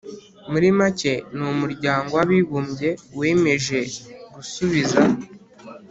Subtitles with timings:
[0.51, 3.79] Muri make ni umuryango w Abibumbye wemeje
[4.33, 4.99] gusubiza